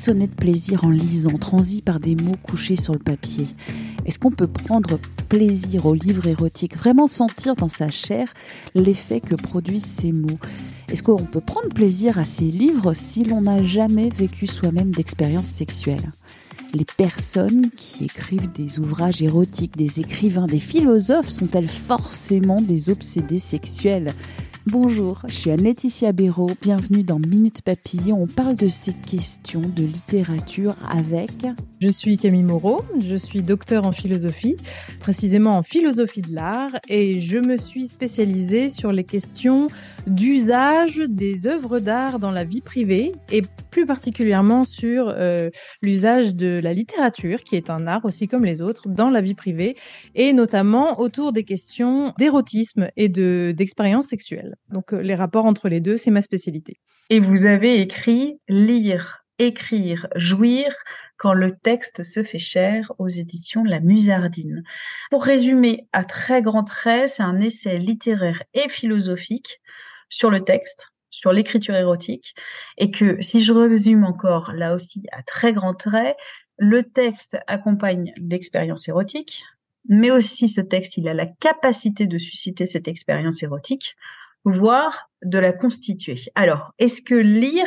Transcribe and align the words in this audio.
Frissonner 0.00 0.28
de 0.28 0.34
plaisir 0.34 0.84
en 0.84 0.88
lisant, 0.88 1.36
transi 1.36 1.82
par 1.82 2.00
des 2.00 2.16
mots 2.16 2.34
couchés 2.42 2.76
sur 2.76 2.94
le 2.94 2.98
papier. 2.98 3.46
Est-ce 4.06 4.18
qu'on 4.18 4.30
peut 4.30 4.46
prendre 4.46 4.98
plaisir 5.28 5.84
au 5.84 5.92
livre 5.92 6.26
érotique, 6.26 6.74
vraiment 6.74 7.06
sentir 7.06 7.54
dans 7.54 7.68
sa 7.68 7.90
chair 7.90 8.32
l'effet 8.74 9.20
que 9.20 9.34
produisent 9.34 9.84
ces 9.84 10.10
mots. 10.10 10.38
Est-ce 10.90 11.02
qu'on 11.02 11.16
peut 11.16 11.42
prendre 11.42 11.68
plaisir 11.68 12.18
à 12.18 12.24
ces 12.24 12.46
livres 12.46 12.94
si 12.94 13.24
l'on 13.24 13.42
n'a 13.42 13.62
jamais 13.62 14.08
vécu 14.08 14.46
soi-même 14.46 14.90
d'expérience 14.90 15.48
sexuelle? 15.48 16.12
Les 16.72 16.86
personnes 16.96 17.70
qui 17.76 18.04
écrivent 18.04 18.50
des 18.52 18.80
ouvrages 18.80 19.20
érotiques, 19.20 19.76
des 19.76 20.00
écrivains, 20.00 20.46
des 20.46 20.60
philosophes 20.60 21.28
sont-elles 21.28 21.68
forcément 21.68 22.62
des 22.62 22.88
obsédés 22.88 23.38
sexuels? 23.38 24.14
Bonjour, 24.70 25.22
je 25.26 25.34
suis 25.34 25.50
Anne-Laetitia 25.50 26.12
Béraud, 26.12 26.52
bienvenue 26.62 27.02
dans 27.02 27.18
Minute 27.18 27.60
Papillon. 27.62 28.22
On 28.22 28.28
parle 28.28 28.54
de 28.54 28.68
ces 28.68 28.92
questions 28.92 29.62
de 29.62 29.82
littérature 29.82 30.76
avec... 30.88 31.32
Je 31.80 31.88
suis 31.88 32.18
Camille 32.18 32.44
Moreau, 32.44 32.80
je 33.00 33.16
suis 33.16 33.42
docteur 33.42 33.84
en 33.84 33.90
philosophie, 33.90 34.54
précisément 35.00 35.56
en 35.56 35.62
philosophie 35.62 36.20
de 36.20 36.32
l'art, 36.34 36.70
et 36.88 37.18
je 37.20 37.38
me 37.38 37.56
suis 37.56 37.88
spécialisée 37.88 38.68
sur 38.68 38.92
les 38.92 39.02
questions 39.02 39.66
d'usage 40.06 40.98
des 40.98 41.46
œuvres 41.46 41.78
d'art 41.78 42.18
dans 42.18 42.30
la 42.30 42.44
vie 42.44 42.60
privée, 42.60 43.12
et 43.30 43.42
plus 43.70 43.86
particulièrement 43.86 44.64
sur 44.64 45.08
euh, 45.08 45.50
l'usage 45.82 46.34
de 46.34 46.60
la 46.62 46.72
littérature, 46.72 47.42
qui 47.42 47.56
est 47.56 47.70
un 47.70 47.86
art 47.86 48.04
aussi 48.04 48.28
comme 48.28 48.44
les 48.44 48.62
autres, 48.62 48.88
dans 48.88 49.10
la 49.10 49.20
vie 49.20 49.34
privée, 49.34 49.76
et 50.14 50.32
notamment 50.32 51.00
autour 51.00 51.32
des 51.32 51.44
questions 51.44 52.12
d'érotisme 52.18 52.90
et 52.96 53.08
d'expérience 53.08 54.06
sexuelle. 54.06 54.56
Donc 54.70 54.92
euh, 54.92 55.00
les 55.00 55.14
rapports 55.14 55.46
entre 55.46 55.68
les 55.68 55.80
deux, 55.80 55.96
c'est 55.96 56.10
ma 56.10 56.22
spécialité. 56.22 56.80
Et 57.10 57.20
vous 57.20 57.44
avez 57.44 57.80
écrit 57.80 58.38
Lire, 58.48 59.24
écrire, 59.38 60.06
jouir 60.16 60.72
quand 61.16 61.34
le 61.34 61.52
texte 61.54 62.02
se 62.02 62.22
fait 62.22 62.38
cher 62.38 62.92
aux 62.98 63.08
éditions 63.08 63.62
La 63.62 63.80
Musardine. 63.80 64.62
Pour 65.10 65.22
résumer 65.22 65.86
à 65.92 66.04
très 66.04 66.40
grands 66.40 66.64
traits, 66.64 67.10
c'est 67.10 67.22
un 67.22 67.40
essai 67.40 67.78
littéraire 67.78 68.42
et 68.54 68.68
philosophique 68.70 69.60
sur 70.10 70.30
le 70.30 70.44
texte, 70.44 70.88
sur 71.08 71.32
l'écriture 71.32 71.74
érotique, 71.74 72.34
et 72.76 72.90
que 72.90 73.22
si 73.22 73.40
je 73.40 73.52
résume 73.54 74.04
encore 74.04 74.52
là 74.52 74.74
aussi 74.74 75.06
à 75.12 75.22
très 75.22 75.54
grands 75.54 75.74
traits, 75.74 76.16
le 76.58 76.82
texte 76.82 77.38
accompagne 77.46 78.12
l'expérience 78.18 78.86
érotique, 78.86 79.42
mais 79.88 80.10
aussi 80.10 80.46
ce 80.46 80.60
texte, 80.60 80.98
il 80.98 81.08
a 81.08 81.14
la 81.14 81.26
capacité 81.26 82.06
de 82.06 82.18
susciter 82.18 82.66
cette 82.66 82.86
expérience 82.86 83.42
érotique, 83.42 83.96
voire 84.44 85.10
de 85.22 85.38
la 85.38 85.52
constituer. 85.52 86.20
Alors, 86.34 86.72
est-ce 86.78 87.00
que 87.00 87.14
lire, 87.14 87.66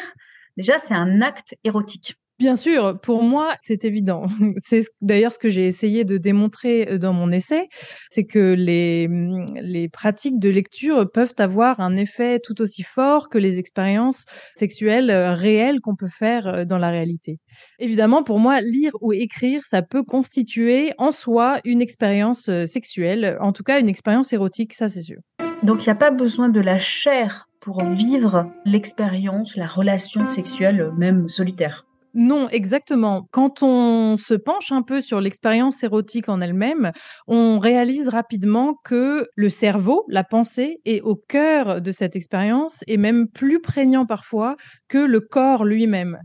déjà, 0.58 0.78
c'est 0.78 0.94
un 0.94 1.22
acte 1.22 1.56
érotique? 1.64 2.16
Bien 2.44 2.58
sûr, 2.58 3.00
pour 3.00 3.24
moi, 3.24 3.56
c'est 3.62 3.86
évident. 3.86 4.26
C'est 4.66 4.82
d'ailleurs 5.02 5.32
ce 5.32 5.40
que 5.40 5.48
j'ai 5.48 5.66
essayé 5.66 6.04
de 6.04 6.18
démontrer 6.18 6.90
euh, 6.92 6.98
dans 6.98 7.14
mon 7.14 7.32
essai, 7.32 7.70
c'est 8.10 8.26
que 8.26 8.54
les, 8.54 9.08
mm, 9.08 9.46
les 9.62 9.88
pratiques 9.88 10.40
de 10.40 10.50
lecture 10.50 11.10
peuvent 11.10 11.36
avoir 11.38 11.80
un 11.80 11.96
effet 11.96 12.42
tout 12.44 12.62
aussi 12.62 12.84
fort 12.84 13.30
que 13.30 13.38
les 13.38 13.60
expériences 13.60 14.26
sexuelles 14.56 15.10
euh, 15.10 15.34
réelles 15.34 15.80
qu'on 15.80 15.96
peut 15.96 16.10
faire 16.10 16.48
euh, 16.48 16.66
dans 16.66 16.78
la 16.78 16.90
réalité. 16.90 17.40
Évidemment, 17.80 18.24
pour 18.24 18.40
moi, 18.40 18.60
lire 18.60 18.92
ou 19.00 19.14
écrire, 19.14 19.62
ça 19.66 19.82
peut 19.82 20.04
constituer 20.04 20.92
en 20.98 21.14
soi 21.14 21.62
une 21.64 21.82
expérience 21.82 22.50
sexuelle, 22.66 23.38
en 23.40 23.54
tout 23.54 23.64
cas 23.64 23.80
une 23.80 23.88
expérience 23.88 24.34
érotique, 24.34 24.74
ça 24.74 24.90
c'est 24.90 25.02
sûr. 25.02 25.22
Donc 25.64 25.86
il 25.86 25.88
n'y 25.88 25.94
a 25.94 25.96
pas 25.96 26.12
besoin 26.12 26.50
de 26.50 26.60
la 26.60 26.78
chair 26.78 27.48
pour 27.62 27.82
vivre 27.86 28.52
l'expérience, 28.66 29.56
la 29.56 29.68
relation 29.68 30.26
sexuelle, 30.26 30.92
même 30.98 31.30
solitaire. 31.30 31.86
Non, 32.16 32.48
exactement. 32.50 33.28
Quand 33.32 33.64
on 33.64 34.18
se 34.18 34.36
penche 34.36 34.72
un 34.72 34.84
peu 34.84 35.02
sur 35.02 35.20
l'expérience 35.20 35.84
érotique 35.84 36.30
en 36.30 36.42
elle-même, 36.42 36.92
on 37.28 37.58
réalise 37.58 38.08
rapidement 38.08 38.76
que 38.84 39.28
le 39.36 39.50
cerveau, 39.50 40.06
la 40.10 40.24
pensée, 40.24 40.80
est 40.86 41.02
au 41.02 41.16
cœur 41.16 41.82
de 41.82 41.92
cette 41.92 42.16
expérience 42.16 42.84
et 42.88 42.98
même 42.98 43.28
plus 43.28 43.60
prégnant 43.62 44.06
parfois 44.06 44.56
que 44.90 45.00
le 45.00 45.22
corps 45.22 45.66
lui-même. 45.66 46.20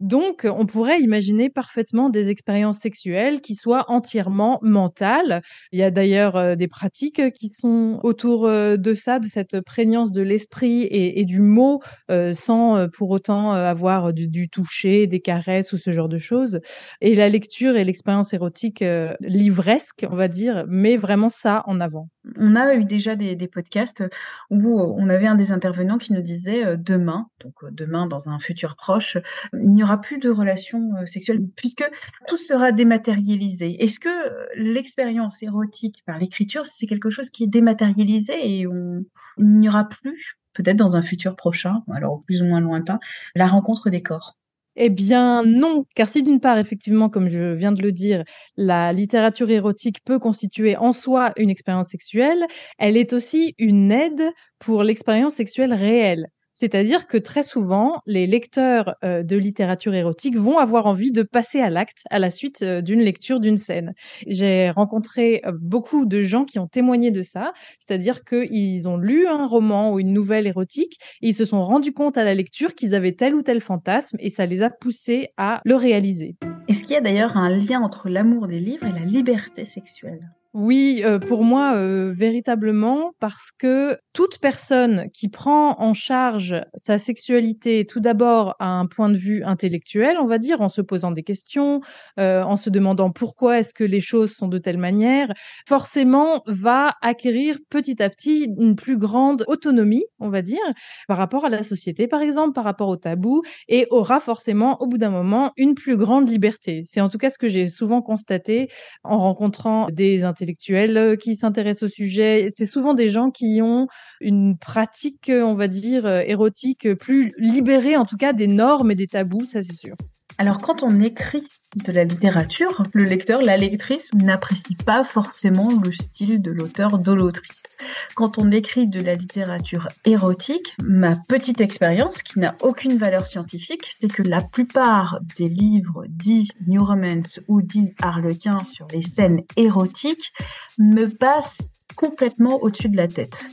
Donc, 0.00 0.46
on 0.48 0.64
pourrait 0.64 1.00
imaginer 1.00 1.50
parfaitement 1.50 2.08
des 2.08 2.28
expériences 2.28 2.78
sexuelles 2.78 3.40
qui 3.40 3.56
soient 3.56 3.84
entièrement 3.88 4.60
mentales. 4.62 5.42
Il 5.72 5.80
y 5.80 5.82
a 5.82 5.90
d'ailleurs 5.90 6.36
euh, 6.36 6.54
des 6.54 6.68
pratiques 6.68 7.32
qui 7.32 7.48
sont 7.48 7.98
autour 8.04 8.46
euh, 8.46 8.76
de 8.76 8.94
ça, 8.94 9.18
de 9.18 9.26
cette 9.26 9.60
prégnance 9.60 10.12
de 10.12 10.22
l'esprit 10.22 10.86
et, 10.90 11.24
du 11.24 11.40
mot, 11.40 11.80
euh, 12.10 12.32
sans 12.32 12.88
pour 12.96 13.10
autant 13.10 13.50
avoir 13.50 14.12
du, 14.12 14.48
toucher, 14.48 15.06
des 15.06 15.20
caresses 15.20 15.72
ou 15.72 15.78
ce 15.78 15.90
genre 15.90 16.08
de 16.08 16.18
choses. 16.18 16.60
Et 17.00 17.16
la 17.16 17.28
lecture 17.28 17.76
et 17.76 17.84
l'expérience 17.84 18.32
érotique 18.32 18.84
livresque, 19.20 20.06
on 20.08 20.16
va 20.16 20.28
dire, 20.28 20.64
met 20.68 20.96
vraiment 20.96 21.28
ça 21.28 21.62
en 21.66 21.80
avant. 21.80 22.08
On 22.36 22.56
a 22.56 22.74
eu 22.74 22.84
déjà 22.84 23.16
des, 23.16 23.36
des 23.36 23.48
podcasts 23.48 24.04
où 24.50 24.80
on 24.80 25.08
avait 25.08 25.26
un 25.26 25.34
des 25.34 25.50
intervenants 25.50 25.98
qui 25.98 26.12
nous 26.12 26.22
disait 26.22 26.76
demain, 26.76 27.28
donc 27.40 27.54
demain 27.72 28.06
dans 28.06 28.28
un 28.28 28.38
futur 28.38 28.76
proche, 28.76 29.16
il 29.54 29.72
n'y 29.72 29.82
plus 29.96 30.18
de 30.18 30.30
relations 30.30 30.90
sexuelles 31.06 31.40
puisque 31.56 31.84
tout 32.26 32.36
sera 32.36 32.72
dématérialisé. 32.72 33.82
Est-ce 33.82 33.98
que 33.98 34.08
l'expérience 34.56 35.42
érotique 35.42 36.02
par 36.06 36.18
l'écriture, 36.18 36.66
c'est 36.66 36.86
quelque 36.86 37.10
chose 37.10 37.30
qui 37.30 37.44
est 37.44 37.48
dématérialisé 37.48 38.34
et 38.42 38.66
on, 38.66 39.04
n'y 39.38 39.68
aura 39.68 39.88
plus, 39.88 40.38
peut-être 40.52 40.76
dans 40.76 40.96
un 40.96 41.02
futur 41.02 41.36
prochain, 41.36 41.82
alors 41.92 42.20
plus 42.26 42.42
ou 42.42 42.44
moins 42.44 42.60
lointain, 42.60 42.98
la 43.34 43.46
rencontre 43.46 43.90
des 43.90 44.02
corps? 44.02 44.36
Eh 44.80 44.90
bien 44.90 45.42
non, 45.42 45.86
car 45.96 46.08
si 46.08 46.22
d'une 46.22 46.38
part, 46.38 46.56
effectivement, 46.58 47.08
comme 47.08 47.26
je 47.26 47.52
viens 47.54 47.72
de 47.72 47.82
le 47.82 47.90
dire, 47.90 48.22
la 48.56 48.92
littérature 48.92 49.50
érotique 49.50 50.04
peut 50.04 50.20
constituer 50.20 50.76
en 50.76 50.92
soi 50.92 51.32
une 51.36 51.50
expérience 51.50 51.88
sexuelle, 51.88 52.44
elle 52.78 52.96
est 52.96 53.12
aussi 53.12 53.54
une 53.58 53.90
aide 53.90 54.22
pour 54.60 54.84
l'expérience 54.84 55.34
sexuelle 55.34 55.74
réelle. 55.74 56.28
C'est-à-dire 56.58 57.06
que 57.06 57.16
très 57.16 57.44
souvent, 57.44 58.02
les 58.04 58.26
lecteurs 58.26 58.96
euh, 59.04 59.22
de 59.22 59.36
littérature 59.36 59.94
érotique 59.94 60.36
vont 60.36 60.58
avoir 60.58 60.86
envie 60.86 61.12
de 61.12 61.22
passer 61.22 61.60
à 61.60 61.70
l'acte 61.70 62.02
à 62.10 62.18
la 62.18 62.30
suite 62.30 62.62
euh, 62.62 62.82
d'une 62.82 63.00
lecture 63.00 63.38
d'une 63.38 63.56
scène. 63.56 63.94
J'ai 64.26 64.70
rencontré 64.70 65.40
euh, 65.46 65.52
beaucoup 65.60 66.04
de 66.04 66.20
gens 66.20 66.44
qui 66.44 66.58
ont 66.58 66.66
témoigné 66.66 67.12
de 67.12 67.22
ça, 67.22 67.52
c'est-à-dire 67.78 68.24
qu'ils 68.24 68.88
ont 68.88 68.96
lu 68.96 69.28
un 69.28 69.46
roman 69.46 69.92
ou 69.92 70.00
une 70.00 70.12
nouvelle 70.12 70.48
érotique 70.48 70.98
et 71.22 71.28
ils 71.28 71.34
se 71.34 71.44
sont 71.44 71.62
rendus 71.62 71.92
compte 71.92 72.18
à 72.18 72.24
la 72.24 72.34
lecture 72.34 72.74
qu'ils 72.74 72.96
avaient 72.96 73.14
tel 73.14 73.36
ou 73.36 73.42
tel 73.42 73.60
fantasme 73.60 74.16
et 74.18 74.28
ça 74.28 74.44
les 74.44 74.62
a 74.62 74.70
poussés 74.70 75.28
à 75.36 75.60
le 75.64 75.76
réaliser. 75.76 76.34
Est-ce 76.66 76.82
qu'il 76.82 76.94
y 76.94 76.96
a 76.96 77.00
d'ailleurs 77.00 77.36
un 77.36 77.50
lien 77.50 77.80
entre 77.82 78.08
l'amour 78.08 78.48
des 78.48 78.58
livres 78.58 78.86
et 78.86 78.92
la 78.98 79.04
liberté 79.04 79.64
sexuelle? 79.64 80.28
Oui, 80.58 81.02
euh, 81.04 81.20
pour 81.20 81.44
moi, 81.44 81.76
euh, 81.76 82.12
véritablement, 82.12 83.12
parce 83.20 83.52
que 83.52 83.96
toute 84.12 84.40
personne 84.40 85.08
qui 85.14 85.28
prend 85.28 85.80
en 85.80 85.94
charge 85.94 86.56
sa 86.74 86.98
sexualité, 86.98 87.86
tout 87.86 88.00
d'abord 88.00 88.56
à 88.58 88.66
un 88.66 88.86
point 88.86 89.08
de 89.08 89.16
vue 89.16 89.44
intellectuel, 89.44 90.16
on 90.20 90.26
va 90.26 90.38
dire, 90.38 90.60
en 90.60 90.68
se 90.68 90.80
posant 90.80 91.12
des 91.12 91.22
questions, 91.22 91.80
euh, 92.18 92.42
en 92.42 92.56
se 92.56 92.70
demandant 92.70 93.12
pourquoi 93.12 93.60
est-ce 93.60 93.72
que 93.72 93.84
les 93.84 94.00
choses 94.00 94.32
sont 94.32 94.48
de 94.48 94.58
telle 94.58 94.78
manière, 94.78 95.32
forcément 95.68 96.42
va 96.48 96.96
acquérir 97.02 97.58
petit 97.70 98.02
à 98.02 98.10
petit 98.10 98.52
une 98.58 98.74
plus 98.74 98.98
grande 98.98 99.44
autonomie, 99.46 100.06
on 100.18 100.28
va 100.28 100.42
dire, 100.42 100.58
par 101.06 101.18
rapport 101.18 101.44
à 101.44 101.50
la 101.50 101.62
société, 101.62 102.08
par 102.08 102.20
exemple, 102.20 102.52
par 102.52 102.64
rapport 102.64 102.88
au 102.88 102.96
tabou, 102.96 103.42
et 103.68 103.86
aura 103.90 104.18
forcément, 104.18 104.82
au 104.82 104.88
bout 104.88 104.98
d'un 104.98 105.10
moment, 105.10 105.52
une 105.56 105.76
plus 105.76 105.96
grande 105.96 106.28
liberté. 106.28 106.82
C'est 106.88 107.00
en 107.00 107.08
tout 107.08 107.18
cas 107.18 107.30
ce 107.30 107.38
que 107.38 107.46
j'ai 107.46 107.68
souvent 107.68 108.02
constaté 108.02 108.68
en 109.04 109.18
rencontrant 109.18 109.86
des 109.92 110.24
intellectuels 110.24 110.47
euh, 110.70 111.16
qui 111.16 111.36
s'intéressent 111.36 111.84
au 111.84 111.92
sujet. 111.92 112.48
C'est 112.50 112.66
souvent 112.66 112.94
des 112.94 113.10
gens 113.10 113.30
qui 113.30 113.60
ont 113.62 113.88
une 114.20 114.56
pratique, 114.58 115.30
on 115.32 115.54
va 115.54 115.68
dire, 115.68 116.06
euh, 116.06 116.22
érotique 116.26 116.94
plus 116.94 117.32
libérée, 117.38 117.96
en 117.96 118.04
tout 118.04 118.16
cas, 118.16 118.32
des 118.32 118.46
normes 118.46 118.90
et 118.90 118.94
des 118.94 119.06
tabous, 119.06 119.46
ça 119.46 119.62
c'est 119.62 119.74
sûr. 119.76 119.94
Alors 120.38 120.60
quand 120.60 120.84
on 120.84 121.00
écrit 121.00 121.42
de 121.84 121.90
la 121.90 122.04
littérature, 122.04 122.84
le 122.92 123.02
lecteur, 123.02 123.42
la 123.42 123.56
lectrice 123.56 124.08
n'apprécie 124.14 124.76
pas 124.76 125.02
forcément 125.02 125.68
le 125.84 125.92
style 125.92 126.40
de 126.40 126.52
l'auteur, 126.52 127.00
de 127.00 127.12
l'autrice. 127.12 127.76
Quand 128.14 128.38
on 128.38 128.52
écrit 128.52 128.88
de 128.88 129.00
la 129.00 129.14
littérature 129.14 129.88
érotique, 130.04 130.76
ma 130.82 131.16
petite 131.28 131.60
expérience, 131.60 132.22
qui 132.22 132.38
n'a 132.38 132.54
aucune 132.62 132.98
valeur 132.98 133.26
scientifique, 133.26 133.84
c'est 133.90 134.10
que 134.10 134.22
la 134.22 134.40
plupart 134.40 135.18
des 135.36 135.48
livres 135.48 136.04
dits 136.08 136.48
New 136.68 136.84
Romance 136.84 137.40
ou 137.48 137.60
dits 137.60 137.94
Harlequin 138.00 138.58
sur 138.62 138.86
les 138.92 139.02
scènes 139.02 139.42
érotiques 139.56 140.32
me 140.78 141.06
passent 141.06 141.68
complètement 141.96 142.62
au-dessus 142.62 142.88
de 142.88 142.96
la 142.96 143.08
tête. 143.08 143.44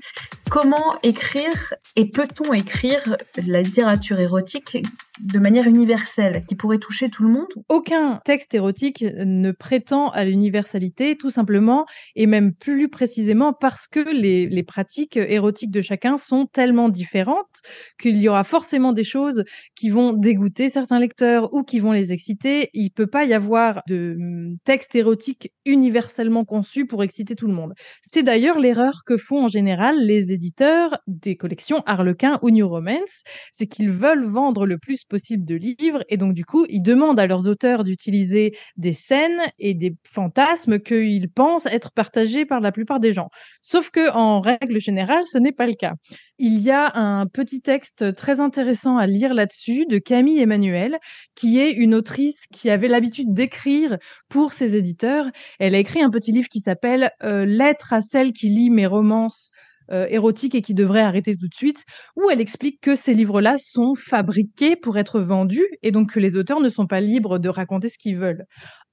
Comment 0.49 0.95
écrire 1.03 1.73
et 1.95 2.09
peut-on 2.09 2.53
écrire 2.53 3.17
la 3.45 3.61
littérature 3.61 4.19
érotique 4.19 4.77
de 5.21 5.39
manière 5.39 5.65
universelle, 5.65 6.43
qui 6.47 6.55
pourrait 6.55 6.77
toucher 6.77 7.09
tout 7.09 7.23
le 7.23 7.29
monde 7.29 7.47
Aucun 7.69 8.19
texte 8.25 8.53
érotique 8.53 9.03
ne 9.03 9.51
prétend 9.51 10.09
à 10.09 10.25
l'universalité, 10.25 11.17
tout 11.17 11.29
simplement, 11.29 11.85
et 12.15 12.27
même 12.27 12.53
plus 12.53 12.89
précisément 12.89 13.53
parce 13.53 13.87
que 13.87 13.99
les, 13.99 14.47
les 14.47 14.63
pratiques 14.63 15.17
érotiques 15.17 15.71
de 15.71 15.81
chacun 15.81 16.17
sont 16.17 16.45
tellement 16.45 16.89
différentes 16.89 17.61
qu'il 17.99 18.17
y 18.17 18.27
aura 18.27 18.43
forcément 18.43 18.93
des 18.93 19.03
choses 19.03 19.43
qui 19.75 19.89
vont 19.89 20.13
dégoûter 20.13 20.69
certains 20.69 20.99
lecteurs 20.99 21.53
ou 21.53 21.63
qui 21.63 21.79
vont 21.79 21.91
les 21.91 22.11
exciter. 22.11 22.69
Il 22.73 22.91
peut 22.91 23.07
pas 23.07 23.25
y 23.25 23.33
avoir 23.33 23.81
de 23.87 24.15
hum, 24.19 24.57
texte 24.65 24.95
érotique 24.95 25.51
universellement 25.65 26.45
conçu 26.45 26.85
pour 26.85 27.03
exciter 27.03 27.35
tout 27.35 27.47
le 27.47 27.53
monde. 27.53 27.73
C'est 28.07 28.23
d'ailleurs 28.23 28.59
l'erreur 28.59 29.03
que 29.05 29.17
font 29.17 29.45
en 29.45 29.47
général 29.47 29.97
les 30.05 30.33
éditeurs 30.35 30.99
des 31.07 31.35
collections 31.35 31.81
Harlequin 31.85 32.37
ou 32.43 32.51
New 32.51 32.67
Romance, 32.67 33.23
c'est 33.51 33.65
qu'ils 33.65 33.91
veulent 33.91 34.25
vendre 34.25 34.67
le 34.67 34.77
plus 34.77 35.03
possible 35.03 35.45
de 35.45 35.55
livres 35.55 36.03
et 36.09 36.17
donc 36.17 36.33
du 36.33 36.45
coup 36.45 36.65
ils 36.69 36.81
demandent 36.81 37.19
à 37.19 37.25
leurs 37.25 37.47
auteurs 37.47 37.83
d'utiliser 37.83 38.55
des 38.77 38.93
scènes 38.93 39.41
et 39.57 39.73
des 39.73 39.95
fantasmes 40.03 40.79
qu'ils 40.79 41.29
pensent 41.29 41.65
être 41.65 41.91
partagés 41.91 42.45
par 42.45 42.59
la 42.59 42.71
plupart 42.71 42.99
des 42.99 43.11
gens. 43.11 43.29
Sauf 43.61 43.89
que 43.89 44.11
en 44.11 44.41
règle 44.41 44.79
générale, 44.79 45.23
ce 45.23 45.37
n'est 45.37 45.51
pas 45.51 45.65
le 45.65 45.73
cas. 45.73 45.93
Il 46.37 46.59
y 46.59 46.69
a 46.69 46.91
un 46.97 47.27
petit 47.27 47.61
texte 47.61 48.13
très 48.13 48.41
intéressant 48.41 48.97
à 48.97 49.07
lire 49.07 49.33
là-dessus 49.33 49.85
de 49.85 49.99
Camille 49.99 50.41
Emmanuel, 50.41 50.97
qui 51.33 51.59
est 51.59 51.71
une 51.71 51.95
autrice 51.95 52.45
qui 52.51 52.69
avait 52.69 52.89
l'habitude 52.89 53.33
d'écrire 53.33 53.97
pour 54.27 54.51
ses 54.51 54.75
éditeurs. 54.75 55.27
Elle 55.59 55.75
a 55.75 55.77
écrit 55.77 56.01
un 56.01 56.09
petit 56.09 56.33
livre 56.33 56.49
qui 56.49 56.59
s'appelle 56.59 57.11
euh, 57.23 57.45
Lettre 57.45 57.93
à 57.93 58.01
celle 58.01 58.33
qui 58.33 58.49
lit 58.49 58.69
mes 58.69 58.85
romances 58.85 59.49
euh, 59.91 60.07
érotique 60.09 60.55
et 60.55 60.61
qui 60.61 60.73
devrait 60.73 61.01
arrêter 61.01 61.35
tout 61.35 61.47
de 61.47 61.53
suite, 61.53 61.85
où 62.15 62.29
elle 62.29 62.41
explique 62.41 62.81
que 62.81 62.95
ces 62.95 63.13
livres-là 63.13 63.55
sont 63.57 63.93
fabriqués 63.95 64.75
pour 64.75 64.97
être 64.97 65.19
vendus 65.19 65.67
et 65.83 65.91
donc 65.91 66.13
que 66.13 66.19
les 66.19 66.35
auteurs 66.35 66.59
ne 66.59 66.69
sont 66.69 66.87
pas 66.87 67.01
libres 67.01 67.39
de 67.39 67.49
raconter 67.49 67.89
ce 67.89 67.97
qu'ils 67.97 68.17
veulent. 68.17 68.45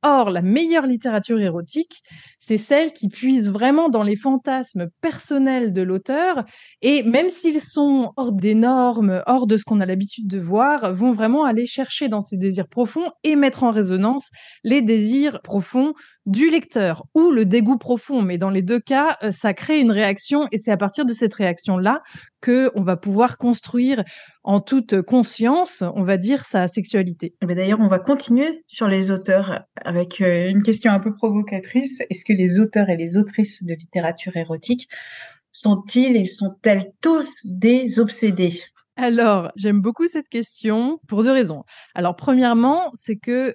Or, 0.04 0.30
la 0.30 0.42
meilleure 0.42 0.86
littérature 0.86 1.40
érotique, 1.40 2.02
c'est 2.40 2.56
celle 2.56 2.92
qui 2.92 3.08
puise 3.08 3.48
vraiment 3.48 3.88
dans 3.88 4.02
les 4.02 4.16
fantasmes 4.16 4.88
personnels 5.00 5.72
de 5.72 5.82
l'auteur 5.82 6.44
et 6.80 7.04
même 7.04 7.28
s'ils 7.28 7.60
sont 7.60 8.12
hors 8.16 8.32
des 8.32 8.54
normes, 8.54 9.22
hors 9.26 9.46
de 9.46 9.56
ce 9.56 9.64
qu'on 9.64 9.80
a 9.80 9.86
l'habitude 9.86 10.26
de 10.26 10.40
voir, 10.40 10.92
vont 10.92 11.12
vraiment 11.12 11.44
aller 11.44 11.66
chercher 11.66 12.08
dans 12.08 12.20
ses 12.20 12.36
désirs 12.36 12.66
profonds 12.66 13.10
et 13.22 13.36
mettre 13.36 13.62
en 13.62 13.70
résonance 13.70 14.30
les 14.64 14.82
désirs 14.82 15.40
profonds 15.42 15.94
du 16.26 16.50
lecteur 16.50 17.04
ou 17.14 17.30
le 17.30 17.44
dégoût 17.44 17.78
profond. 17.78 18.22
Mais 18.22 18.38
dans 18.38 18.50
les 18.50 18.62
deux 18.62 18.80
cas, 18.80 19.18
euh, 19.22 19.30
ça 19.30 19.54
crée 19.54 19.80
une 19.80 19.90
réaction 19.90 20.48
et 20.52 20.58
c'est 20.58 20.70
à 20.70 20.76
partir 20.76 21.04
de 21.04 21.12
cette 21.12 21.34
réaction-là 21.34 22.00
que 22.42 22.70
on 22.74 22.82
va 22.82 22.98
pouvoir 22.98 23.38
construire 23.38 24.04
en 24.44 24.60
toute 24.60 25.00
conscience, 25.00 25.82
on 25.94 26.02
va 26.02 26.18
dire, 26.18 26.44
sa 26.44 26.68
sexualité. 26.68 27.34
Eh 27.40 27.46
ben, 27.46 27.56
d'ailleurs, 27.56 27.80
on 27.80 27.88
va 27.88 27.98
continuer 27.98 28.62
sur 28.66 28.88
les 28.88 29.10
auteurs 29.10 29.64
avec 29.76 30.20
euh, 30.20 30.50
une 30.50 30.62
question 30.62 30.92
un 30.92 31.00
peu 31.00 31.14
provocatrice. 31.14 32.00
Est-ce 32.10 32.24
que 32.26 32.34
les 32.34 32.60
auteurs 32.60 32.90
et 32.90 32.96
les 32.96 33.16
autrices 33.16 33.62
de 33.62 33.72
littérature 33.72 34.36
érotique 34.36 34.88
sont-ils 35.52 36.16
et 36.16 36.24
sont-elles 36.24 36.92
tous 37.00 37.30
des 37.44 38.00
obsédés? 38.00 38.60
Alors, 38.96 39.50
j'aime 39.56 39.80
beaucoup 39.80 40.06
cette 40.06 40.28
question 40.28 40.98
pour 41.08 41.22
deux 41.22 41.32
raisons. 41.32 41.64
Alors, 41.94 42.16
premièrement, 42.16 42.90
c'est 42.94 43.16
que 43.16 43.54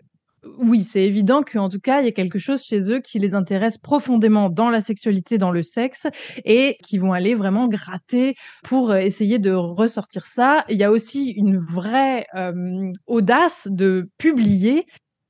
oui, 0.57 0.83
c'est 0.83 1.03
évident 1.03 1.41
qu'en 1.43 1.69
tout 1.69 1.79
cas, 1.79 2.01
il 2.01 2.05
y 2.05 2.07
a 2.09 2.11
quelque 2.11 2.39
chose 2.39 2.63
chez 2.63 2.91
eux 2.91 2.99
qui 2.99 3.19
les 3.19 3.35
intéresse 3.35 3.77
profondément 3.77 4.49
dans 4.49 4.69
la 4.69 4.81
sexualité, 4.81 5.37
dans 5.37 5.51
le 5.51 5.63
sexe, 5.63 6.07
et 6.45 6.77
qui 6.83 6.97
vont 6.97 7.13
aller 7.13 7.35
vraiment 7.35 7.67
gratter 7.67 8.35
pour 8.63 8.91
euh, 8.91 8.97
essayer 8.97 9.39
de 9.39 9.51
ressortir 9.51 10.25
ça. 10.25 10.65
Il 10.69 10.77
y 10.77 10.83
a 10.83 10.91
aussi 10.91 11.31
une 11.31 11.57
vraie 11.57 12.25
euh, 12.35 12.91
audace 13.07 13.67
de 13.71 14.09
publier 14.17 14.85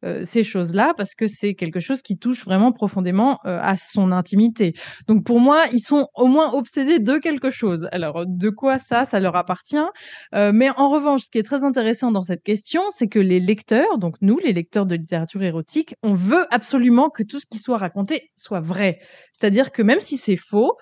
euh, 0.05 0.23
ces 0.23 0.44
choses-là 0.44 0.94
parce 0.95 1.15
que 1.15 1.25
c'est 1.27 1.55
quelque 1.55 1.79
chose 1.79 2.03
qui 2.03 2.19
touche 2.19 2.45
vraiment 2.45 2.71
profondément 2.71 3.39
euh, 3.45 3.59
à 3.61 3.77
son 3.77 4.11
intimité. 4.11 4.73
Donc 5.07 5.23
pour 5.23 5.39
moi, 5.39 5.63
ils 5.71 5.79
sont 5.79 6.07
au 6.15 6.27
moins 6.27 6.53
obsédés 6.53 6.99
de 6.99 7.17
quelque 7.17 7.49
chose. 7.49 7.88
Alors 7.91 8.25
de 8.27 8.49
quoi 8.49 8.77
ça, 8.77 9.05
ça 9.05 9.19
leur 9.19 9.35
appartient. 9.35 9.77
Euh, 10.35 10.51
mais 10.53 10.69
en 10.77 10.89
revanche, 10.89 11.23
ce 11.23 11.29
qui 11.31 11.39
est 11.39 11.44
très 11.44 11.63
intéressant 11.63 12.11
dans 12.11 12.21
cette 12.21 12.44
question, 12.44 12.83
c'est 12.89 13.07
que 13.07 13.17
les 13.17 13.39
lecteurs, 13.39 13.97
donc 13.97 14.15
nous, 14.21 14.38
les 14.38 14.53
lecteurs 14.53 14.85
de 14.85 14.95
littérature 14.95 15.41
érotique, 15.41 15.95
on 16.03 16.13
veut 16.13 16.45
absolument 16.51 17.09
que 17.09 17.23
tout 17.23 17.39
ce 17.39 17.47
qui 17.47 17.57
soit 17.57 17.77
raconté 17.77 18.31
soit 18.35 18.59
vrai. 18.59 18.99
C'est-à-dire 19.33 19.71
que 19.71 19.81
même 19.81 19.99
si 19.99 20.17
c'est 20.17 20.35
faux, 20.35 20.77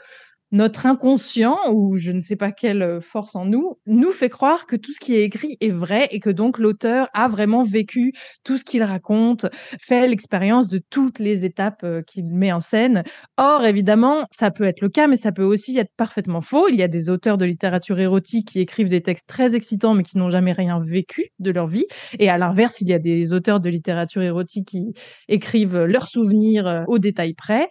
notre 0.55 0.85
inconscient, 0.85 1.57
ou 1.73 1.97
je 1.97 2.11
ne 2.11 2.21
sais 2.21 2.37
pas 2.37 2.53
quelle 2.53 2.81
euh, 2.81 3.01
force 3.01 3.35
en 3.35 3.43
nous, 3.43 3.77
nous 3.87 4.13
fait 4.13 4.29
croire 4.29 4.67
que 4.67 4.77
tout 4.77 4.93
ce 4.93 5.01
qui 5.01 5.13
est 5.13 5.23
écrit 5.23 5.57
est 5.59 5.71
vrai 5.71 6.07
et 6.11 6.21
que 6.21 6.29
donc 6.29 6.59
l'auteur 6.59 7.09
a 7.13 7.27
vraiment 7.27 7.61
vécu 7.61 8.13
tout 8.45 8.57
ce 8.57 8.63
qu'il 8.63 8.81
raconte, 8.81 9.47
fait 9.77 10.07
l'expérience 10.07 10.69
de 10.69 10.79
toutes 10.89 11.19
les 11.19 11.43
étapes 11.43 11.83
euh, 11.83 12.01
qu'il 12.03 12.25
met 12.27 12.53
en 12.53 12.61
scène. 12.61 13.03
Or, 13.35 13.65
évidemment, 13.65 14.27
ça 14.31 14.49
peut 14.49 14.63
être 14.63 14.79
le 14.79 14.87
cas, 14.87 15.07
mais 15.07 15.17
ça 15.17 15.33
peut 15.33 15.43
aussi 15.43 15.77
être 15.77 15.91
parfaitement 15.97 16.39
faux. 16.39 16.69
Il 16.69 16.75
y 16.75 16.83
a 16.83 16.87
des 16.87 17.09
auteurs 17.09 17.37
de 17.37 17.43
littérature 17.43 17.99
érotique 17.99 18.47
qui 18.47 18.61
écrivent 18.61 18.87
des 18.87 19.01
textes 19.01 19.27
très 19.27 19.55
excitants, 19.55 19.93
mais 19.93 20.03
qui 20.03 20.17
n'ont 20.17 20.29
jamais 20.29 20.53
rien 20.53 20.79
vécu 20.79 21.31
de 21.39 21.51
leur 21.51 21.67
vie. 21.67 21.85
Et 22.17 22.29
à 22.29 22.37
l'inverse, 22.37 22.79
il 22.79 22.87
y 22.87 22.93
a 22.93 22.99
des 22.99 23.33
auteurs 23.33 23.59
de 23.59 23.69
littérature 23.69 24.21
érotique 24.21 24.69
qui 24.69 24.93
écrivent 25.27 25.83
leurs 25.83 26.07
souvenirs 26.07 26.65
euh, 26.65 26.83
au 26.87 26.97
détail 26.97 27.33
près. 27.33 27.67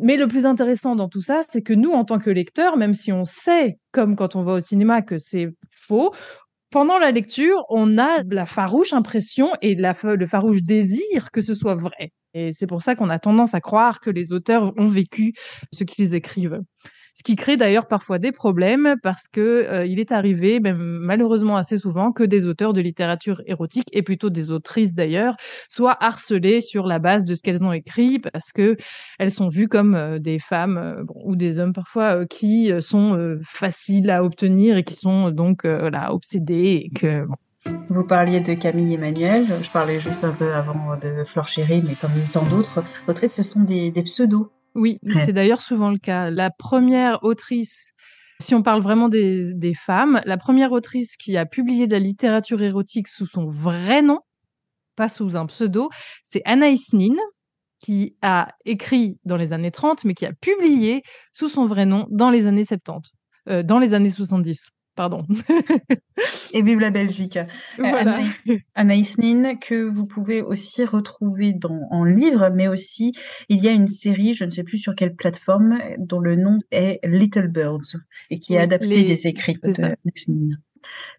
Mais 0.00 0.16
le 0.16 0.28
plus 0.28 0.46
intéressant 0.46 0.94
dans 0.94 1.08
tout 1.08 1.20
ça, 1.20 1.40
c'est 1.48 1.62
que 1.62 1.72
nous, 1.72 1.90
en 1.90 2.04
tant 2.04 2.18
que 2.18 2.30
lecteurs, 2.30 2.76
même 2.76 2.94
si 2.94 3.12
on 3.12 3.24
sait, 3.24 3.78
comme 3.90 4.14
quand 4.14 4.36
on 4.36 4.44
va 4.44 4.54
au 4.54 4.60
cinéma, 4.60 5.02
que 5.02 5.18
c'est 5.18 5.48
faux, 5.72 6.14
pendant 6.70 6.98
la 6.98 7.10
lecture, 7.10 7.64
on 7.68 7.98
a 7.98 8.22
la 8.30 8.46
farouche 8.46 8.92
impression 8.92 9.50
et 9.60 9.74
la, 9.74 9.94
le 10.04 10.26
farouche 10.26 10.62
désir 10.62 11.30
que 11.32 11.40
ce 11.40 11.54
soit 11.54 11.74
vrai. 11.74 12.12
Et 12.34 12.52
c'est 12.52 12.66
pour 12.66 12.82
ça 12.82 12.94
qu'on 12.94 13.08
a 13.08 13.18
tendance 13.18 13.54
à 13.54 13.60
croire 13.60 14.00
que 14.00 14.10
les 14.10 14.32
auteurs 14.32 14.72
ont 14.76 14.86
vécu 14.86 15.32
ce 15.72 15.84
qu'ils 15.84 16.14
écrivent 16.14 16.60
ce 17.18 17.24
qui 17.24 17.34
crée 17.34 17.56
d'ailleurs 17.56 17.88
parfois 17.88 18.20
des 18.20 18.30
problèmes 18.30 18.94
parce 19.02 19.26
que 19.26 19.40
euh, 19.40 19.84
il 19.84 19.98
est 19.98 20.12
arrivé, 20.12 20.60
même 20.60 20.78
malheureusement 20.78 21.56
assez 21.56 21.76
souvent, 21.76 22.12
que 22.12 22.22
des 22.22 22.46
auteurs 22.46 22.72
de 22.72 22.80
littérature 22.80 23.42
érotique 23.46 23.88
et 23.92 24.02
plutôt 24.02 24.30
des 24.30 24.52
autrices 24.52 24.94
d'ailleurs 24.94 25.34
soient 25.68 25.96
harcelées 25.98 26.60
sur 26.60 26.86
la 26.86 27.00
base 27.00 27.24
de 27.24 27.34
ce 27.34 27.42
qu'elles 27.42 27.64
ont 27.64 27.72
écrit 27.72 28.20
parce 28.20 28.52
que 28.52 28.76
elles 29.18 29.32
sont 29.32 29.48
vues 29.48 29.66
comme 29.66 29.96
euh, 29.96 30.20
des 30.20 30.38
femmes 30.38 30.78
euh, 30.78 31.02
ou 31.24 31.34
des 31.34 31.58
hommes 31.58 31.72
parfois 31.72 32.24
qui 32.24 32.70
sont 32.80 33.38
faciles 33.42 34.10
à 34.10 34.22
obtenir 34.22 34.76
et 34.76 34.84
qui 34.84 34.94
sont 34.94 35.30
donc 35.30 35.64
là 35.64 36.12
obsédés 36.12 36.84
et 36.84 36.90
que 36.90 37.26
Vous 37.88 38.04
parliez 38.04 38.40
de 38.40 38.54
Camille 38.54 38.94
Emmanuel, 38.94 39.46
je 39.62 39.70
parlais 39.70 39.98
juste 39.98 40.22
un 40.22 40.32
peu 40.32 40.52
avant 40.54 40.96
de 40.96 41.24
Flore 41.24 41.48
Chéry, 41.48 41.82
mais 41.84 41.94
comme 41.94 42.12
tant 42.32 42.44
d'autres 42.44 42.84
autrices, 43.08 43.34
ce 43.34 43.42
sont 43.42 43.60
des, 43.62 43.90
des 43.90 44.02
pseudos 44.02 44.52
oui, 44.78 44.98
c'est 45.24 45.32
d'ailleurs 45.32 45.62
souvent 45.62 45.90
le 45.90 45.98
cas. 45.98 46.30
La 46.30 46.50
première 46.50 47.22
autrice, 47.24 47.92
si 48.40 48.54
on 48.54 48.62
parle 48.62 48.82
vraiment 48.82 49.08
des, 49.08 49.52
des, 49.54 49.74
femmes, 49.74 50.20
la 50.24 50.38
première 50.38 50.72
autrice 50.72 51.16
qui 51.16 51.36
a 51.36 51.46
publié 51.46 51.86
de 51.86 51.92
la 51.92 51.98
littérature 51.98 52.62
érotique 52.62 53.08
sous 53.08 53.26
son 53.26 53.46
vrai 53.46 54.02
nom, 54.02 54.20
pas 54.96 55.08
sous 55.08 55.36
un 55.36 55.46
pseudo, 55.46 55.90
c'est 56.22 56.42
Anaïs 56.44 56.92
Nin, 56.92 57.16
qui 57.80 58.16
a 58.22 58.54
écrit 58.64 59.18
dans 59.24 59.36
les 59.36 59.52
années 59.52 59.70
30, 59.70 60.04
mais 60.04 60.14
qui 60.14 60.26
a 60.26 60.32
publié 60.32 61.02
sous 61.32 61.48
son 61.48 61.66
vrai 61.66 61.86
nom 61.86 62.06
dans 62.10 62.30
les 62.30 62.46
années 62.46 62.64
70, 62.64 63.10
euh, 63.48 63.62
dans 63.62 63.78
les 63.78 63.94
années 63.94 64.10
70 64.10 64.70
pardon. 64.98 65.24
Et 66.52 66.60
vive 66.62 66.80
la 66.80 66.90
Belgique. 66.90 67.38
Voilà. 67.78 68.18
Anaïs 68.74 69.16
Nin, 69.16 69.54
que 69.54 69.88
vous 69.88 70.06
pouvez 70.06 70.42
aussi 70.42 70.84
retrouver 70.84 71.52
dans, 71.52 71.86
en 71.92 72.02
livre, 72.02 72.50
mais 72.52 72.66
aussi 72.66 73.12
il 73.48 73.62
y 73.62 73.68
a 73.68 73.70
une 73.70 73.86
série, 73.86 74.34
je 74.34 74.44
ne 74.44 74.50
sais 74.50 74.64
plus 74.64 74.78
sur 74.78 74.96
quelle 74.96 75.14
plateforme, 75.14 75.78
dont 75.98 76.18
le 76.18 76.34
nom 76.34 76.56
est 76.72 76.98
Little 77.04 77.46
Birds 77.46 77.94
et 78.30 78.40
qui 78.40 78.54
est 78.54 78.58
adapté 78.58 79.04
des 79.04 79.28
écrits 79.28 79.56
d'Anaïs 79.62 80.26
Nin. 80.26 80.56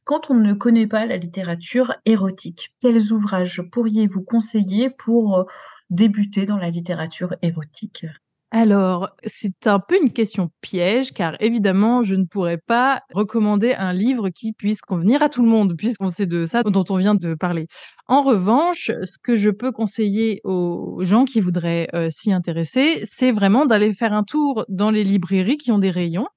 Quand 0.03 0.29
on 0.29 0.33
ne 0.33 0.51
connaît 0.51 0.87
pas 0.87 1.05
la 1.05 1.15
littérature 1.15 1.95
érotique, 2.05 2.73
quels 2.81 3.13
ouvrages 3.13 3.61
pourriez-vous 3.71 4.23
conseiller 4.23 4.89
pour 4.89 5.37
euh, 5.37 5.43
débuter 5.89 6.45
dans 6.45 6.57
la 6.57 6.69
littérature 6.69 7.33
érotique? 7.41 8.05
Alors, 8.51 9.11
c'est 9.27 9.67
un 9.67 9.79
peu 9.79 9.95
une 10.01 10.11
question 10.11 10.49
piège, 10.61 11.13
car 11.13 11.35
évidemment, 11.39 12.01
je 12.01 12.15
ne 12.15 12.23
pourrais 12.25 12.57
pas 12.57 13.03
recommander 13.13 13.73
un 13.73 13.93
livre 13.93 14.29
qui 14.29 14.53
puisse 14.53 14.81
convenir 14.81 15.21
à 15.21 15.29
tout 15.29 15.43
le 15.43 15.49
monde, 15.49 15.75
puisqu'on 15.77 16.09
sait 16.09 16.25
de 16.25 16.45
ça 16.45 16.63
dont 16.63 16.85
on 16.89 16.97
vient 16.97 17.13
de 17.13 17.35
parler. 17.35 17.67
En 18.07 18.23
revanche, 18.23 18.89
ce 19.03 19.17
que 19.21 19.35
je 19.35 19.51
peux 19.51 19.71
conseiller 19.71 20.41
aux 20.45 20.97
gens 21.03 21.25
qui 21.25 21.41
voudraient 21.41 21.89
euh, 21.93 22.09
s'y 22.09 22.33
intéresser, 22.33 23.01
c'est 23.03 23.31
vraiment 23.31 23.67
d'aller 23.67 23.93
faire 23.93 24.13
un 24.13 24.23
tour 24.23 24.65
dans 24.67 24.89
les 24.89 25.03
librairies 25.03 25.57
qui 25.57 25.71
ont 25.71 25.79
des 25.79 25.91
rayons 25.91 26.27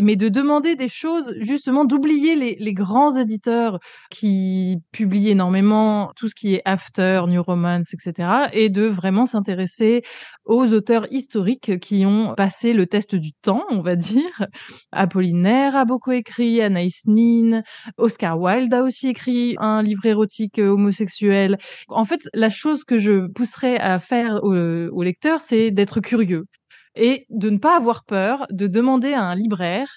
mais 0.00 0.16
de 0.16 0.28
demander 0.28 0.76
des 0.76 0.88
choses, 0.88 1.34
justement, 1.38 1.84
d'oublier 1.84 2.34
les, 2.36 2.72
grands 2.72 3.16
éditeurs 3.16 3.78
qui 4.10 4.78
publient 4.92 5.28
énormément 5.28 6.10
tout 6.16 6.28
ce 6.28 6.34
qui 6.34 6.54
est 6.54 6.62
After, 6.64 7.24
New 7.28 7.42
Romance, 7.42 7.92
etc., 7.92 8.48
et 8.52 8.70
de 8.70 8.84
vraiment 8.84 9.26
s'intéresser 9.26 10.02
aux 10.46 10.72
auteurs 10.72 11.06
historiques 11.12 11.78
qui 11.80 12.06
ont 12.06 12.34
passé 12.34 12.72
le 12.72 12.86
test 12.86 13.14
du 13.14 13.32
temps, 13.32 13.64
on 13.70 13.82
va 13.82 13.96
dire. 13.96 14.46
Apollinaire 14.92 15.76
a 15.76 15.84
beaucoup 15.84 16.12
écrit, 16.12 16.62
Anaïs 16.62 17.02
Nin, 17.06 17.62
Oscar 17.98 18.40
Wilde 18.40 18.72
a 18.72 18.82
aussi 18.82 19.08
écrit 19.08 19.56
un 19.58 19.82
livre 19.82 20.06
érotique 20.06 20.58
homosexuel. 20.58 21.58
En 21.88 22.06
fait, 22.06 22.22
la 22.32 22.48
chose 22.48 22.84
que 22.84 22.98
je 22.98 23.26
pousserais 23.26 23.76
à 23.78 23.98
faire 23.98 24.42
aux 24.42 25.02
lecteurs, 25.02 25.40
c'est 25.40 25.70
d'être 25.70 26.00
curieux 26.00 26.46
et 26.94 27.26
de 27.30 27.50
ne 27.50 27.58
pas 27.58 27.76
avoir 27.76 28.04
peur 28.04 28.46
de 28.50 28.66
demander 28.66 29.12
à 29.12 29.22
un 29.22 29.34
libraire 29.34 29.88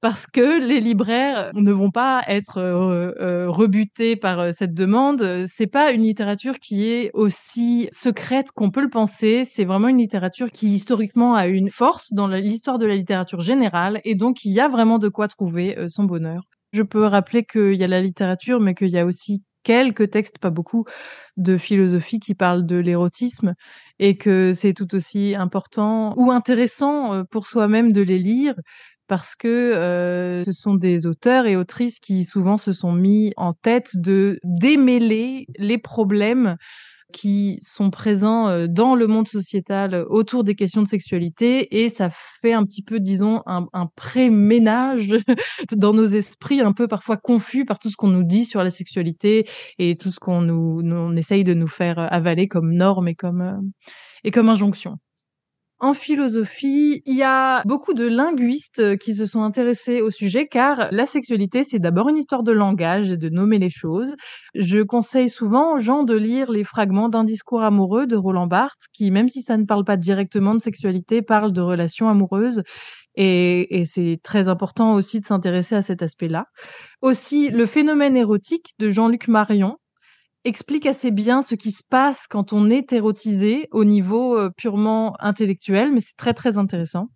parce 0.00 0.26
que 0.26 0.60
les 0.62 0.80
libraires 0.80 1.50
ne 1.54 1.72
vont 1.72 1.90
pas 1.90 2.22
être 2.28 2.58
euh, 2.58 3.12
euh, 3.20 3.48
rebutés 3.48 4.16
par 4.16 4.38
euh, 4.38 4.50
cette 4.52 4.74
demande. 4.74 5.46
C'est 5.46 5.66
pas 5.66 5.92
une 5.92 6.02
littérature 6.02 6.58
qui 6.58 6.90
est 6.90 7.10
aussi 7.14 7.88
secrète 7.90 8.52
qu'on 8.52 8.70
peut 8.70 8.82
le 8.82 8.90
penser. 8.90 9.44
C'est 9.44 9.64
vraiment 9.64 9.88
une 9.88 9.98
littérature 9.98 10.50
qui 10.50 10.74
historiquement 10.74 11.34
a 11.34 11.46
une 11.46 11.70
force 11.70 12.12
dans 12.12 12.28
l'histoire 12.28 12.78
de 12.78 12.86
la 12.86 12.96
littérature 12.96 13.40
générale 13.40 14.00
et 14.04 14.14
donc 14.14 14.44
il 14.44 14.52
y 14.52 14.60
a 14.60 14.68
vraiment 14.68 14.98
de 14.98 15.08
quoi 15.08 15.26
trouver 15.26 15.76
son 15.88 16.04
bonheur. 16.04 16.42
Je 16.72 16.82
peux 16.82 17.04
rappeler 17.04 17.44
qu'il 17.44 17.74
y 17.74 17.84
a 17.84 17.88
la 17.88 18.02
littérature, 18.02 18.60
mais 18.60 18.74
qu'il 18.74 18.88
y 18.88 18.98
a 18.98 19.06
aussi 19.06 19.42
quelques 19.64 20.10
textes, 20.10 20.38
pas 20.38 20.50
beaucoup, 20.50 20.84
de 21.36 21.56
philosophie 21.56 22.20
qui 22.20 22.34
parlent 22.34 22.66
de 22.66 22.76
l'érotisme 22.76 23.54
et 23.98 24.16
que 24.16 24.52
c'est 24.52 24.74
tout 24.74 24.94
aussi 24.94 25.34
important 25.34 26.14
ou 26.16 26.30
intéressant 26.30 27.12
euh, 27.12 27.24
pour 27.24 27.46
soi-même 27.46 27.92
de 27.92 28.02
les 28.02 28.18
lire 28.18 28.54
parce 29.06 29.34
que 29.34 29.48
euh, 29.48 30.44
ce 30.44 30.52
sont 30.52 30.74
des 30.74 31.06
auteurs 31.06 31.46
et 31.46 31.56
autrices 31.56 31.98
qui 31.98 32.24
souvent 32.24 32.56
se 32.56 32.72
sont 32.72 32.92
mis 32.92 33.32
en 33.36 33.52
tête 33.52 33.90
de 33.96 34.38
démêler 34.44 35.46
les 35.58 35.78
problèmes 35.78 36.56
qui 37.14 37.58
sont 37.62 37.90
présents 37.90 38.48
euh, 38.48 38.66
dans 38.66 38.96
le 38.96 39.06
monde 39.06 39.28
sociétal 39.28 39.94
euh, 39.94 40.04
autour 40.08 40.42
des 40.42 40.56
questions 40.56 40.82
de 40.82 40.88
sexualité 40.88 41.82
et 41.82 41.88
ça 41.88 42.10
fait 42.10 42.52
un 42.52 42.64
petit 42.64 42.82
peu, 42.82 42.98
disons, 42.98 43.40
un, 43.46 43.66
un 43.72 43.86
pré-ménage 43.94 45.14
dans 45.72 45.94
nos 45.94 46.06
esprits 46.06 46.60
un 46.60 46.72
peu 46.72 46.88
parfois 46.88 47.16
confus 47.16 47.64
par 47.64 47.78
tout 47.78 47.88
ce 47.88 47.96
qu'on 47.96 48.08
nous 48.08 48.24
dit 48.24 48.44
sur 48.44 48.64
la 48.64 48.70
sexualité 48.70 49.48
et 49.78 49.96
tout 49.96 50.10
ce 50.10 50.18
qu'on 50.18 50.40
nous, 50.40 50.82
nous, 50.82 50.96
on 50.96 51.14
essaye 51.14 51.44
de 51.44 51.54
nous 51.54 51.68
faire 51.68 52.00
avaler 52.12 52.48
comme 52.48 52.72
norme 52.74 53.06
et 53.06 53.14
comme, 53.14 53.42
euh, 53.42 53.60
et 54.24 54.32
comme 54.32 54.48
injonction. 54.48 54.98
En 55.84 55.92
philosophie, 55.92 57.02
il 57.04 57.14
y 57.14 57.22
a 57.22 57.62
beaucoup 57.66 57.92
de 57.92 58.06
linguistes 58.06 58.78
euh, 58.78 58.96
qui 58.96 59.14
se 59.14 59.26
sont 59.26 59.42
intéressés 59.42 60.00
au 60.00 60.10
sujet 60.10 60.46
car 60.46 60.88
la 60.92 61.04
sexualité, 61.04 61.62
c'est 61.62 61.78
d'abord 61.78 62.08
une 62.08 62.16
histoire 62.16 62.42
de 62.42 62.52
langage 62.52 63.10
et 63.10 63.18
de 63.18 63.28
nommer 63.28 63.58
les 63.58 63.68
choses. 63.68 64.16
Je 64.54 64.80
conseille 64.80 65.28
souvent 65.28 65.74
aux 65.74 65.80
gens 65.80 66.02
de 66.02 66.14
lire 66.14 66.50
les 66.50 66.64
fragments 66.64 67.10
d'un 67.10 67.22
discours 67.22 67.62
amoureux 67.62 68.06
de 68.06 68.16
Roland 68.16 68.46
Barthes 68.46 68.86
qui, 68.94 69.10
même 69.10 69.28
si 69.28 69.42
ça 69.42 69.58
ne 69.58 69.64
parle 69.66 69.84
pas 69.84 69.98
directement 69.98 70.54
de 70.54 70.58
sexualité, 70.58 71.20
parle 71.20 71.52
de 71.52 71.60
relations 71.60 72.08
amoureuses. 72.08 72.62
Et, 73.16 73.78
et 73.78 73.84
c'est 73.84 74.20
très 74.22 74.48
important 74.48 74.94
aussi 74.94 75.20
de 75.20 75.26
s'intéresser 75.26 75.74
à 75.74 75.82
cet 75.82 76.00
aspect-là. 76.00 76.46
Aussi, 77.02 77.50
le 77.50 77.66
phénomène 77.66 78.16
érotique 78.16 78.70
de 78.78 78.90
Jean-Luc 78.90 79.28
Marion, 79.28 79.76
explique 80.44 80.86
assez 80.86 81.10
bien 81.10 81.42
ce 81.42 81.54
qui 81.54 81.70
se 81.70 81.82
passe 81.88 82.26
quand 82.26 82.52
on 82.52 82.70
est 82.70 82.92
érotisé 82.92 83.68
au 83.72 83.84
niveau 83.84 84.38
euh, 84.38 84.50
purement 84.56 85.14
intellectuel, 85.20 85.92
mais 85.92 86.00
c'est 86.00 86.16
très 86.16 86.34
très 86.34 86.58
intéressant. 86.58 87.08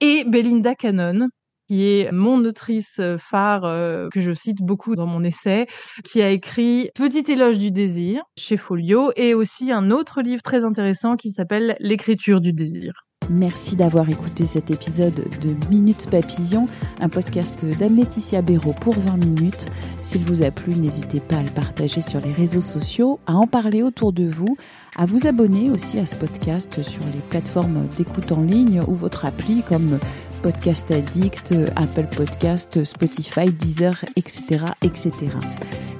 Et 0.00 0.24
Belinda 0.24 0.74
Cannon, 0.74 1.28
qui 1.68 1.84
est 1.84 2.12
mon 2.12 2.44
autrice 2.44 3.00
phare 3.18 3.64
euh, 3.64 4.08
que 4.12 4.20
je 4.20 4.32
cite 4.32 4.62
beaucoup 4.62 4.94
dans 4.94 5.06
mon 5.06 5.24
essai, 5.24 5.66
qui 6.04 6.22
a 6.22 6.30
écrit 6.30 6.90
Petit 6.94 7.30
éloge 7.32 7.58
du 7.58 7.70
désir 7.70 8.22
chez 8.36 8.56
Folio 8.56 9.12
et 9.16 9.34
aussi 9.34 9.72
un 9.72 9.90
autre 9.90 10.22
livre 10.22 10.42
très 10.42 10.64
intéressant 10.64 11.16
qui 11.16 11.30
s'appelle 11.30 11.76
L'écriture 11.80 12.40
du 12.40 12.52
désir. 12.52 13.05
Merci 13.28 13.74
d'avoir 13.74 14.08
écouté 14.08 14.46
cet 14.46 14.70
épisode 14.70 15.24
de 15.42 15.68
Minutes 15.68 16.08
Papillon, 16.10 16.66
un 17.00 17.08
podcast 17.08 17.64
d'Anne-Laetitia 17.64 18.40
Béraud 18.40 18.74
pour 18.80 18.94
20 18.94 19.16
minutes. 19.16 19.66
S'il 20.00 20.24
vous 20.24 20.42
a 20.44 20.52
plu, 20.52 20.74
n'hésitez 20.74 21.18
pas 21.18 21.38
à 21.38 21.42
le 21.42 21.50
partager 21.50 22.00
sur 22.00 22.20
les 22.20 22.32
réseaux 22.32 22.60
sociaux, 22.60 23.18
à 23.26 23.34
en 23.34 23.48
parler 23.48 23.82
autour 23.82 24.12
de 24.12 24.28
vous, 24.28 24.56
à 24.96 25.06
vous 25.06 25.26
abonner 25.26 25.70
aussi 25.70 25.98
à 25.98 26.06
ce 26.06 26.14
podcast 26.14 26.82
sur 26.82 27.02
les 27.12 27.20
plateformes 27.28 27.88
d'écoute 27.96 28.30
en 28.30 28.42
ligne 28.42 28.80
ou 28.86 28.94
votre 28.94 29.24
appli 29.24 29.62
comme 29.62 29.98
Podcast 30.42 30.92
Addict, 30.92 31.52
Apple 31.74 32.06
Podcast, 32.16 32.84
Spotify, 32.84 33.50
Deezer, 33.50 34.04
etc., 34.14 34.64
etc. 34.82 35.10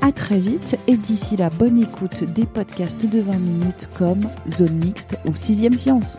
À 0.01 0.13
très 0.13 0.39
vite 0.39 0.79
et 0.87 0.97
d'ici 0.97 1.37
la 1.37 1.51
bonne 1.51 1.83
écoute 1.83 2.23
des 2.23 2.47
podcasts 2.47 3.05
de 3.07 3.21
20 3.21 3.39
minutes 3.39 3.89
comme 3.99 4.21
Zone 4.49 4.77
Mixte 4.85 5.19
ou 5.27 5.35
Sixième 5.35 5.75
Science. 5.75 6.19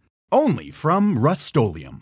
only 0.31 0.71
from 0.71 1.17
Rustolium. 1.17 2.01